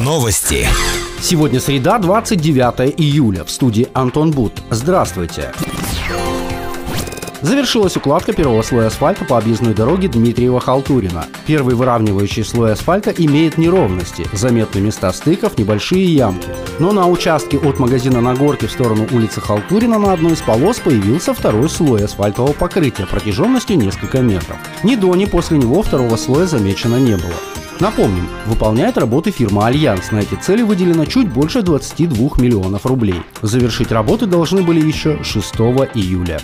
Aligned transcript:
Новости. 0.00 0.66
Сегодня 1.20 1.60
среда, 1.60 1.98
29 2.00 2.94
июля. 2.98 3.44
В 3.44 3.52
студии 3.52 3.88
Антон 3.94 4.32
Бут. 4.32 4.52
Здравствуйте. 4.70 5.52
Завершилась 7.40 7.96
укладка 7.96 8.32
первого 8.32 8.62
слоя 8.62 8.88
асфальта 8.88 9.24
по 9.24 9.38
объездной 9.38 9.74
дороге 9.74 10.08
Дмитриева-Халтурина. 10.08 11.26
Первый 11.46 11.76
выравнивающий 11.76 12.44
слой 12.44 12.72
асфальта 12.72 13.10
имеет 13.10 13.58
неровности, 13.58 14.26
заметны 14.32 14.80
места 14.80 15.12
стыков, 15.12 15.56
небольшие 15.56 16.04
ямки. 16.04 16.48
Но 16.80 16.90
на 16.90 17.06
участке 17.06 17.58
от 17.58 17.78
магазина 17.78 18.20
на 18.20 18.34
горке 18.34 18.66
в 18.66 18.72
сторону 18.72 19.06
улицы 19.12 19.40
Халтурина 19.40 19.98
на 20.00 20.12
одной 20.14 20.32
из 20.32 20.40
полос 20.40 20.80
появился 20.80 21.32
второй 21.32 21.68
слой 21.68 22.04
асфальтового 22.04 22.54
покрытия 22.54 23.06
протяженностью 23.06 23.78
несколько 23.78 24.20
метров. 24.20 24.56
Ни 24.82 24.96
до, 24.96 25.14
ни 25.14 25.26
после 25.26 25.58
него 25.58 25.82
второго 25.82 26.16
слоя 26.16 26.46
замечено 26.46 26.96
не 26.96 27.16
было. 27.16 27.61
Напомним, 27.82 28.28
выполняет 28.46 28.96
работы 28.96 29.32
фирма 29.32 29.66
«Альянс». 29.66 30.12
На 30.12 30.20
эти 30.20 30.36
цели 30.36 30.62
выделено 30.62 31.04
чуть 31.04 31.28
больше 31.28 31.62
22 31.62 32.36
миллионов 32.36 32.86
рублей. 32.86 33.20
Завершить 33.42 33.90
работы 33.90 34.26
должны 34.26 34.62
были 34.62 34.78
еще 34.80 35.18
6 35.24 35.54
июля. 35.96 36.40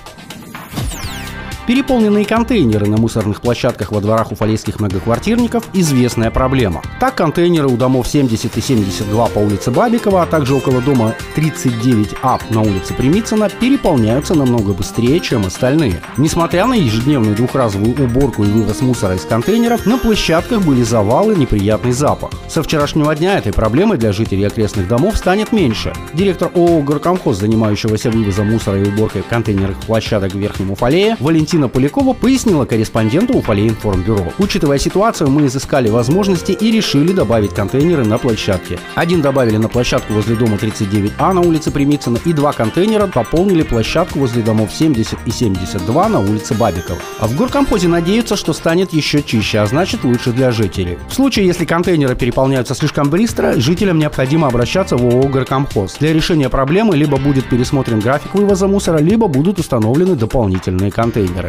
Переполненные 1.68 2.24
контейнеры 2.24 2.86
на 2.86 2.96
мусорных 2.96 3.42
площадках 3.42 3.92
во 3.92 4.00
дворах 4.00 4.32
уфалейских 4.32 4.80
многоквартирников– 4.80 5.64
известная 5.74 6.30
проблема. 6.30 6.80
Так, 6.98 7.16
контейнеры 7.16 7.68
у 7.68 7.76
домов 7.76 8.08
70 8.08 8.56
и 8.56 8.60
72 8.62 9.26
по 9.26 9.38
улице 9.38 9.70
Бабикова, 9.70 10.22
а 10.22 10.26
также 10.26 10.54
около 10.54 10.80
дома 10.80 11.14
39А 11.36 12.40
на 12.48 12.62
улице 12.62 12.94
Примицына 12.94 13.50
переполняются 13.50 14.34
намного 14.34 14.72
быстрее, 14.72 15.20
чем 15.20 15.44
остальные. 15.44 16.00
Несмотря 16.16 16.64
на 16.64 16.72
ежедневную 16.72 17.36
двухразовую 17.36 18.02
уборку 18.02 18.44
и 18.44 18.46
вывоз 18.46 18.80
мусора 18.80 19.16
из 19.16 19.26
контейнеров, 19.26 19.84
на 19.84 19.98
площадках 19.98 20.62
были 20.62 20.82
завалы, 20.82 21.36
неприятный 21.36 21.92
запах. 21.92 22.30
Со 22.48 22.62
вчерашнего 22.62 23.14
дня 23.14 23.36
этой 23.36 23.52
проблемой 23.52 23.98
для 23.98 24.12
жителей 24.12 24.44
окрестных 24.44 24.88
домов 24.88 25.18
станет 25.18 25.52
меньше. 25.52 25.92
Директор 26.14 26.50
ООО 26.54 26.80
«Горкомхоз», 26.80 27.36
занимающегося 27.36 28.10
вывозом 28.10 28.52
мусора 28.52 28.80
и 28.80 28.88
уборкой 28.88 29.22
контейнерных 29.28 29.76
площадок 29.80 30.32
в 30.32 30.38
Верхнем 30.38 30.70
Уфалее, 30.70 31.18
Валентин 31.20 31.57
Валентина 31.58 31.68
Полякова 31.68 32.12
пояснила 32.12 32.66
корреспонденту 32.66 33.36
Уфалеинформбюро. 33.36 34.32
Учитывая 34.38 34.78
ситуацию, 34.78 35.28
мы 35.28 35.46
изыскали 35.46 35.88
возможности 35.88 36.52
и 36.52 36.70
решили 36.70 37.12
добавить 37.12 37.52
контейнеры 37.52 38.04
на 38.04 38.16
площадке. 38.16 38.78
Один 38.94 39.20
добавили 39.22 39.56
на 39.56 39.68
площадку 39.68 40.12
возле 40.12 40.36
дома 40.36 40.56
39А 40.56 41.32
на 41.32 41.40
улице 41.40 41.72
Примицына 41.72 42.18
и 42.24 42.32
два 42.32 42.52
контейнера 42.52 43.08
пополнили 43.08 43.62
площадку 43.62 44.20
возле 44.20 44.42
домов 44.42 44.70
70 44.72 45.18
и 45.26 45.30
72 45.32 46.08
на 46.08 46.20
улице 46.20 46.54
Бабикова. 46.54 47.00
А 47.18 47.26
в 47.26 47.34
горкомхозе 47.34 47.88
надеются, 47.88 48.36
что 48.36 48.52
станет 48.52 48.92
еще 48.92 49.20
чище, 49.20 49.58
а 49.58 49.66
значит 49.66 50.04
лучше 50.04 50.30
для 50.30 50.52
жителей. 50.52 50.96
В 51.08 51.14
случае, 51.14 51.46
если 51.46 51.64
контейнеры 51.64 52.14
переполняются 52.14 52.76
слишком 52.76 53.10
быстро, 53.10 53.54
жителям 53.58 53.98
необходимо 53.98 54.46
обращаться 54.46 54.96
в 54.96 55.04
ООО 55.04 55.28
«Горкомхоз». 55.28 55.96
Для 55.98 56.12
решения 56.12 56.48
проблемы 56.48 56.96
либо 56.96 57.16
будет 57.16 57.48
пересмотрен 57.48 57.98
график 57.98 58.34
вывоза 58.34 58.68
мусора, 58.68 58.98
либо 58.98 59.26
будут 59.26 59.58
установлены 59.58 60.14
дополнительные 60.14 60.92
контейнеры. 60.92 61.47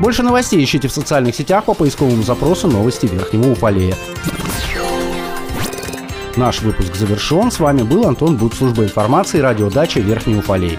Больше 0.00 0.22
новостей 0.22 0.64
ищите 0.64 0.88
в 0.88 0.92
социальных 0.92 1.34
сетях 1.34 1.64
по 1.64 1.74
поисковому 1.74 2.22
запросу 2.22 2.68
«Новости 2.68 3.06
Верхнего 3.06 3.52
Уфалея». 3.52 3.94
Наш 6.36 6.62
выпуск 6.62 6.94
завершен. 6.94 7.50
С 7.50 7.58
вами 7.58 7.82
был 7.82 8.06
Антон 8.06 8.36
Буд, 8.36 8.54
служба 8.54 8.84
информации, 8.84 9.40
радиодача 9.40 10.00
Верхний 10.00 10.36
Уфалей. 10.36 10.78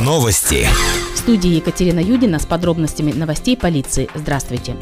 Новости. 0.00 0.66
В 1.14 1.18
студии 1.18 1.50
Екатерина 1.50 2.00
Юдина 2.00 2.38
с 2.38 2.46
подробностями 2.46 3.12
новостей 3.12 3.56
полиции. 3.56 4.08
Здравствуйте. 4.14 4.76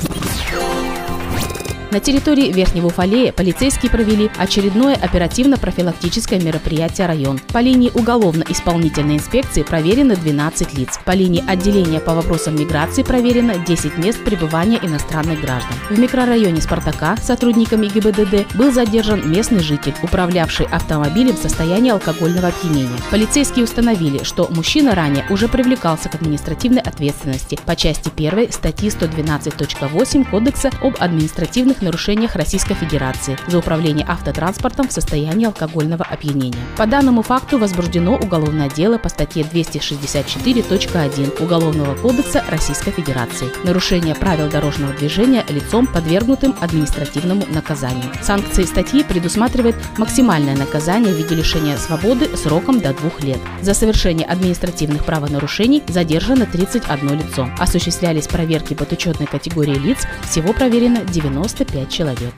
На 1.91 1.99
территории 1.99 2.53
Верхнего 2.53 2.87
Уфалея 2.87 3.33
полицейские 3.33 3.91
провели 3.91 4.31
очередное 4.39 4.95
оперативно-профилактическое 4.95 6.41
мероприятие 6.41 7.09
«Район». 7.09 7.41
По 7.53 7.59
линии 7.59 7.91
уголовно-исполнительной 7.93 9.17
инспекции 9.17 9.65
проверено 9.65 10.15
12 10.15 10.79
лиц. 10.79 11.01
По 11.05 11.11
линии 11.11 11.43
отделения 11.45 11.99
по 11.99 12.15
вопросам 12.15 12.55
миграции 12.55 13.03
проверено 13.03 13.57
10 13.57 13.99
мест 13.99 14.23
пребывания 14.23 14.79
иностранных 14.81 15.41
граждан. 15.41 15.73
В 15.89 15.99
микрорайоне 15.99 16.61
«Спартака» 16.61 17.17
сотрудниками 17.17 17.89
ГИБДД 17.89 18.55
был 18.55 18.71
задержан 18.71 19.29
местный 19.29 19.59
житель, 19.61 19.95
управлявший 20.01 20.67
автомобилем 20.67 21.35
в 21.35 21.43
состоянии 21.43 21.91
алкогольного 21.91 22.49
опьянения. 22.49 23.01
Полицейские 23.11 23.65
установили, 23.65 24.23
что 24.23 24.47
мужчина 24.51 24.95
ранее 24.95 25.25
уже 25.29 25.49
привлекался 25.49 26.09
к 26.09 26.15
административной 26.15 26.83
ответственности 26.83 27.59
по 27.67 27.75
части 27.75 28.13
1 28.17 28.53
статьи 28.53 28.91
112.8 28.91 30.31
Кодекса 30.31 30.71
об 30.83 30.95
административных 31.01 31.80
административных 31.81 31.91
нарушениях 31.91 32.37
Российской 32.37 32.75
Федерации 32.75 33.37
за 33.49 33.59
управление 33.59 34.07
автотранспортом 34.09 34.89
в 34.89 34.93
состоянии 34.93 35.47
алкогольного 35.47 36.05
опьянения. 36.05 36.59
По 36.77 36.87
данному 36.87 37.23
факту 37.23 37.59
возбуждено 37.59 38.17
уголовное 38.17 38.69
дело 38.69 38.99
по 38.99 39.09
статье 39.09 39.43
264.1 39.43 41.43
Уголовного 41.43 41.95
кодекса 41.97 42.45
Российской 42.49 42.93
Федерации. 42.93 43.49
Нарушение 43.65 44.15
правил 44.15 44.49
дорожного 44.49 44.93
движения 44.95 45.45
лицом, 45.49 45.87
подвергнутым 45.87 46.55
административному 46.61 47.45
наказанию. 47.51 48.11
Санкции 48.23 48.65
статьи 48.65 49.03
предусматривают 49.03 49.77
максимальное 49.99 50.57
наказание 50.57 51.13
в 51.13 51.17
виде 51.17 51.35
лишения 51.35 51.77
свободы 51.77 52.37
сроком 52.37 52.81
до 52.81 52.93
двух 52.93 53.23
лет. 53.23 53.39
За 53.63 53.75
совершение 53.75 54.27
административных 54.27 55.05
правонарушений 55.05 55.83
задержано 55.89 56.47
31 56.47 57.19
лицо. 57.19 57.49
Осуществлялись 57.59 58.27
проверки 58.27 58.75
подучетной 58.75 59.27
категории 59.27 59.79
лиц, 59.79 59.99
всего 60.29 60.53
проверено 60.53 61.05
95 61.05 61.70
5 61.73 61.91
человек. 61.91 62.35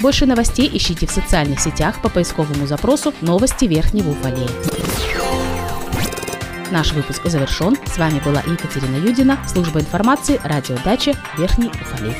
Больше 0.00 0.26
новостей 0.26 0.70
ищите 0.72 1.06
в 1.06 1.10
социальных 1.10 1.60
сетях 1.60 2.00
по 2.00 2.08
поисковому 2.08 2.66
запросу 2.66 3.12
«Новости 3.20 3.66
Верхнего 3.66 4.10
Уфалея». 4.10 4.48
Наш 6.70 6.92
выпуск 6.92 7.22
завершен. 7.24 7.76
С 7.86 7.98
вами 7.98 8.20
была 8.24 8.42
Екатерина 8.46 8.96
Юдина, 8.96 9.38
служба 9.46 9.80
информации, 9.80 10.40
радиодача 10.44 11.14
Верхний 11.36 11.68
Уфалей. 11.68 12.16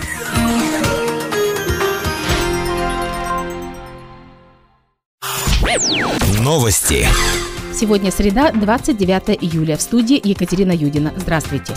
Новости. 6.40 7.06
Сегодня 7.72 8.10
среда, 8.10 8.50
29 8.50 9.38
июля. 9.40 9.76
В 9.76 9.82
студии 9.82 10.20
Екатерина 10.22 10.72
Юдина. 10.72 11.14
Здравствуйте. 11.16 11.74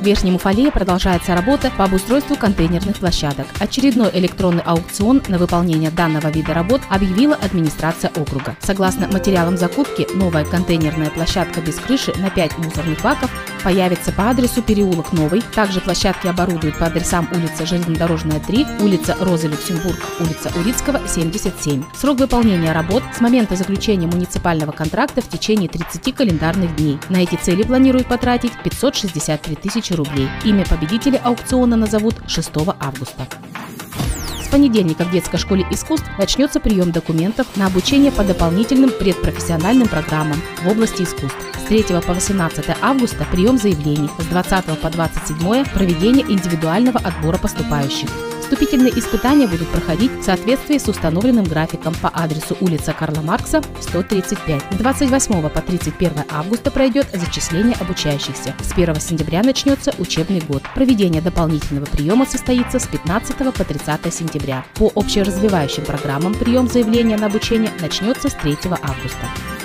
В 0.00 0.02
Верхнем 0.02 0.36
Уфалее 0.36 0.72
продолжается 0.72 1.34
работа 1.34 1.70
по 1.76 1.84
обустройству 1.84 2.34
контейнерных 2.34 2.96
площадок. 2.96 3.46
Очередной 3.58 4.08
электронный 4.14 4.62
аукцион 4.62 5.20
на 5.28 5.36
выполнение 5.36 5.90
данного 5.90 6.28
вида 6.28 6.54
работ 6.54 6.80
объявила 6.88 7.34
администрация 7.34 8.10
округа. 8.16 8.56
Согласно 8.60 9.08
материалам 9.08 9.58
закупки, 9.58 10.06
новая 10.14 10.46
контейнерная 10.46 11.10
площадка 11.10 11.60
без 11.60 11.74
крыши 11.74 12.14
на 12.16 12.30
5 12.30 12.56
мусорных 12.56 13.02
баков 13.02 13.30
появится 13.62 14.12
по 14.12 14.30
адресу 14.30 14.62
переулок 14.62 15.12
Новый. 15.12 15.42
Также 15.54 15.80
площадки 15.80 16.26
оборудуют 16.26 16.78
по 16.78 16.86
адресам 16.86 17.28
улица 17.32 17.66
Железнодорожная 17.66 18.40
3, 18.40 18.66
улица 18.80 19.16
Розы 19.20 19.48
Люксембург, 19.48 19.98
улица 20.20 20.50
Урицкого, 20.58 21.00
77. 21.06 21.84
Срок 21.94 22.18
выполнения 22.18 22.72
работ 22.72 23.02
с 23.14 23.20
момента 23.20 23.56
заключения 23.56 24.06
муниципального 24.06 24.72
контракта 24.72 25.20
в 25.20 25.28
течение 25.28 25.68
30 25.68 26.14
календарных 26.14 26.76
дней. 26.76 26.98
На 27.08 27.22
эти 27.22 27.36
цели 27.36 27.62
планируют 27.62 28.06
потратить 28.08 28.52
563 28.62 29.56
тысячи 29.56 29.92
рублей. 29.92 30.28
Имя 30.44 30.64
победителя 30.66 31.20
аукциона 31.22 31.76
назовут 31.76 32.16
6 32.26 32.50
августа 32.80 33.26
понедельника 34.50 35.04
в 35.04 35.10
детской 35.10 35.38
школе 35.38 35.66
искусств 35.70 36.06
начнется 36.18 36.60
прием 36.60 36.90
документов 36.90 37.46
на 37.56 37.66
обучение 37.66 38.12
по 38.12 38.24
дополнительным 38.24 38.90
предпрофессиональным 38.90 39.88
программам 39.88 40.40
в 40.62 40.68
области 40.68 41.02
искусств. 41.02 41.38
С 41.58 41.68
3 41.68 41.84
по 42.06 42.12
18 42.12 42.76
августа 42.82 43.26
прием 43.30 43.56
заявлений, 43.56 44.10
с 44.18 44.26
20 44.26 44.78
по 44.80 44.90
27 44.90 45.64
проведение 45.72 46.26
индивидуального 46.30 46.98
отбора 46.98 47.38
поступающих. 47.38 48.29
Вступительные 48.50 48.98
испытания 48.98 49.46
будут 49.46 49.68
проходить 49.68 50.10
в 50.10 50.24
соответствии 50.24 50.76
с 50.76 50.88
установленным 50.88 51.44
графиком 51.44 51.94
по 51.94 52.10
адресу 52.12 52.56
улица 52.60 52.92
Карла 52.92 53.20
Маркса, 53.22 53.62
135. 53.80 54.62
С 54.72 54.74
28 54.74 55.48
по 55.48 55.60
31 55.60 56.24
августа 56.28 56.72
пройдет 56.72 57.06
зачисление 57.12 57.76
обучающихся. 57.76 58.56
С 58.60 58.72
1 58.72 58.96
сентября 58.96 59.44
начнется 59.44 59.94
учебный 59.98 60.40
год. 60.40 60.64
Проведение 60.74 61.22
дополнительного 61.22 61.86
приема 61.86 62.26
состоится 62.26 62.80
с 62.80 62.88
15 62.88 63.36
по 63.36 63.64
30 63.64 64.12
сентября. 64.12 64.64
По 64.74 64.90
общеразвивающим 64.96 65.84
программам 65.84 66.34
прием 66.34 66.66
заявления 66.66 67.18
на 67.18 67.26
обучение 67.26 67.70
начнется 67.80 68.30
с 68.30 68.34
3 68.34 68.56
августа. 68.82 69.59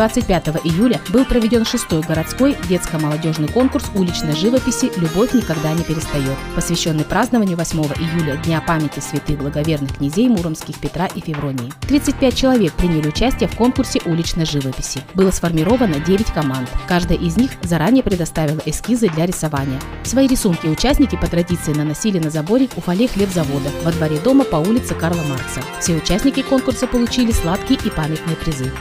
25 0.00 0.64
июля 0.64 0.98
был 1.10 1.26
проведен 1.26 1.66
шестой 1.66 2.00
городской 2.00 2.56
детско-молодежный 2.70 3.48
конкурс 3.48 3.84
уличной 3.94 4.34
живописи 4.34 4.90
«Любовь 4.98 5.34
никогда 5.34 5.74
не 5.74 5.82
перестает», 5.82 6.38
посвященный 6.54 7.04
празднованию 7.04 7.58
8 7.58 7.78
июля 7.78 8.36
Дня 8.38 8.62
памяти 8.66 9.00
святых 9.00 9.36
благоверных 9.36 9.98
князей 9.98 10.30
Муромских 10.30 10.78
Петра 10.78 11.04
и 11.04 11.20
Февронии. 11.20 11.70
35 11.82 12.34
человек 12.34 12.72
приняли 12.72 13.08
участие 13.08 13.46
в 13.46 13.56
конкурсе 13.56 14.00
уличной 14.06 14.46
живописи. 14.46 15.02
Было 15.12 15.30
сформировано 15.30 16.00
9 16.00 16.32
команд. 16.32 16.70
Каждая 16.88 17.18
из 17.18 17.36
них 17.36 17.50
заранее 17.60 18.02
предоставила 18.02 18.62
эскизы 18.64 19.10
для 19.10 19.26
рисования. 19.26 19.78
Свои 20.02 20.26
рисунки 20.26 20.66
участники 20.66 21.16
по 21.16 21.26
традиции 21.26 21.74
наносили 21.74 22.18
на 22.18 22.30
заборе 22.30 22.70
у 22.74 22.80
фоле 22.80 23.06
хлебзавода 23.06 23.68
во 23.84 23.92
дворе 23.92 24.16
дома 24.24 24.44
по 24.44 24.56
улице 24.56 24.94
Карла 24.94 25.20
Маркса. 25.24 25.60
Все 25.78 25.94
участники 25.96 26.40
конкурса 26.40 26.86
получили 26.86 27.32
сладкие 27.32 27.78
и 27.84 27.90
памятные 27.90 28.36
призы. 28.36 28.72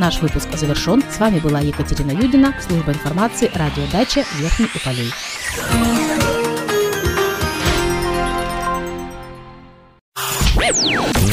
Наш 0.00 0.22
выпуск 0.22 0.48
завершен. 0.56 1.04
С 1.10 1.18
вами 1.18 1.40
была 1.40 1.60
Екатерина 1.60 2.12
Юдина, 2.12 2.54
служба 2.66 2.92
информации, 2.92 3.50
радиодача 3.54 4.24
Верхний 4.38 4.64
Уфалей. 4.74 5.12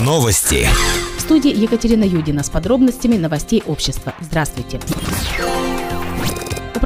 Новости. 0.04 0.68
В 1.18 1.22
студии 1.22 1.58
Екатерина 1.58 2.04
Юдина 2.04 2.44
с 2.44 2.50
подробностями 2.50 3.16
новостей 3.16 3.64
общества. 3.66 4.14
Здравствуйте. 4.20 4.82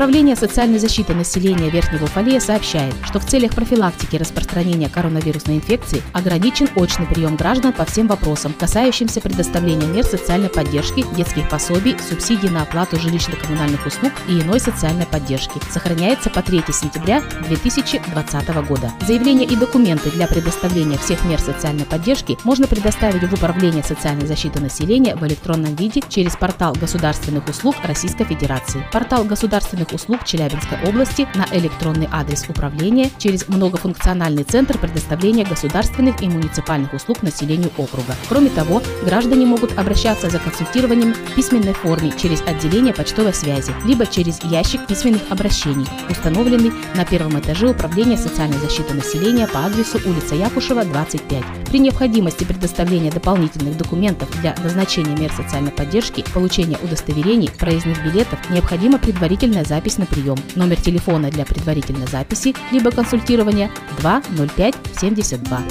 Управление 0.02 0.36
социальной 0.36 0.80
защиты 0.80 1.14
населения 1.14 1.70
Верхнего 1.70 2.06
Уфалея 2.06 2.40
сообщает, 2.40 2.96
что 3.04 3.20
в 3.20 3.26
целях 3.28 3.54
профилактики 3.54 4.16
распространения 4.16 4.90
коронавирусной 4.90 5.58
инфекции 5.58 6.02
ограничен 6.12 6.68
очный 6.76 7.06
прием 7.06 7.36
граждан 7.36 7.72
по 7.72 7.86
всем 7.86 8.08
вопросам, 8.08 8.52
касающимся 8.54 9.22
предоставления 9.22 9.86
мер 9.86 10.04
социальной 10.04 10.50
поддержки, 10.50 11.06
детских 11.16 11.48
пособий, 11.50 11.96
субсидий 12.00 12.50
на 12.50 12.64
оплату 12.64 12.96
жилищно-коммунальных 12.96 13.86
услуг 13.86 14.12
и 14.28 14.42
иной 14.42 14.60
социальной 14.60 15.06
поддержки. 15.06 15.62
Сохраняется 15.70 16.32
по 16.32 16.42
3 16.42 16.64
сентября 16.74 17.22
2020 17.48 18.48
года. 18.68 18.92
Заявления 19.06 19.46
и 19.46 19.56
документы 19.56 20.10
для 20.10 20.26
предоставления 20.26 20.98
всех 20.98 21.24
мер 21.26 21.40
социальной 21.40 21.86
поддержки 21.86 22.40
можно 22.44 22.66
предоставить 22.66 23.22
в 23.22 23.34
Управление 23.36 23.84
социальной 23.84 24.26
защиты 24.26 24.60
населения 24.62 25.16
в 25.16 25.24
электронном 25.28 25.76
виде 25.76 26.02
через 26.10 26.36
портал 26.36 26.74
государственных 26.74 27.48
услуг 27.48 27.76
Российской 27.84 28.24
Федерации. 28.24 28.84
Портал 28.92 29.26
государственных 29.26 29.91
коммунальных 29.92 29.94
услуг 29.94 30.24
Челябинской 30.26 30.78
области 30.88 31.28
на 31.36 31.46
электронный 31.56 32.08
адрес 32.12 32.46
управления 32.50 33.10
через 33.18 33.48
многофункциональный 33.48 34.44
центр 34.44 34.78
предоставления 34.78 35.44
государственных 35.44 36.22
и 36.22 36.28
муниципальных 36.28 36.94
услуг 36.94 37.22
населению 37.22 37.72
округа. 37.78 38.16
Кроме 38.30 38.50
того, 38.50 38.82
граждане 39.04 39.46
могут 39.46 39.78
обращаться 39.78 40.30
за 40.30 40.40
консультированием 40.40 41.14
в 41.14 41.36
письменной 41.36 41.74
форме 41.74 42.12
через 42.18 42.42
отделение 42.42 42.94
почтовой 42.94 43.34
связи, 43.34 43.74
либо 43.86 44.06
через 44.06 44.44
ящик 44.44 44.88
письменных 44.88 45.22
обращений, 45.30 45.88
установленный 46.10 46.72
на 46.96 47.06
первом 47.06 47.40
этаже 47.40 47.70
Управления 47.72 48.18
социальной 48.18 48.58
защиты 48.58 48.94
населения 48.94 49.48
по 49.48 49.66
адресу 49.66 50.00
улица 50.06 50.36
Якушева, 50.36 50.84
25. 50.84 51.44
При 51.70 51.80
необходимости 51.80 52.44
предоставления 52.44 53.12
дополнительных 53.12 53.78
документов 53.78 54.30
для 54.42 54.56
назначения 54.62 55.16
мер 55.16 55.32
социальной 55.32 55.72
поддержки, 55.72 56.26
получения 56.34 56.78
удостоверений, 56.84 57.50
проездных 57.58 58.04
билетов, 58.04 58.40
необходима 58.50 59.00
предварительная 59.00 59.64
запись 59.64 59.81
на 59.98 60.06
прием. 60.06 60.38
Номер 60.56 60.80
телефона 60.80 61.30
для 61.32 61.46
предварительной 61.46 62.08
записи 62.08 62.56
либо 62.72 62.92
консультирования 62.92 63.72
205 64.00 64.76
72. 65.00 65.62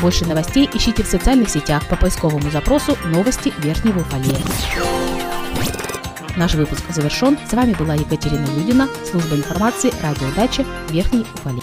Больше 0.00 0.26
новостей 0.26 0.68
ищите 0.72 1.02
в 1.02 1.06
социальных 1.06 1.48
сетях 1.48 1.86
по 1.88 1.96
поисковому 1.96 2.50
запросу 2.50 2.96
«Новости 3.06 3.52
Верхнего 3.58 4.00
Уфалея». 4.00 4.38
Наш 6.36 6.54
выпуск 6.54 6.82
завершен. 6.90 7.38
С 7.48 7.52
вами 7.52 7.74
была 7.74 7.94
Екатерина 7.94 8.46
Юдина, 8.56 8.88
служба 9.10 9.36
информации, 9.36 9.92
радиодача 10.02 10.64
Верхний 10.90 11.26
Уфалей. 11.34 11.62